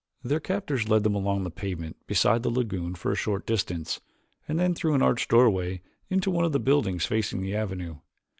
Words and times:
Their 0.23 0.39
captors 0.39 0.89
led 0.89 1.03
them 1.03 1.13
along 1.13 1.43
the 1.43 1.51
pavement 1.51 1.95
beside 2.07 2.41
the 2.41 2.49
lagoon 2.49 2.95
for 2.95 3.11
a 3.11 3.15
short 3.15 3.45
distance 3.45 4.01
and 4.47 4.57
then 4.57 4.73
through 4.73 4.95
an 4.95 5.03
arched 5.03 5.29
doorway 5.29 5.83
into 6.09 6.31
one 6.31 6.43
of 6.43 6.53
the 6.53 6.59
buildings 6.59 7.05
facing 7.05 7.43
the 7.43 7.53
avenue. 7.55 7.99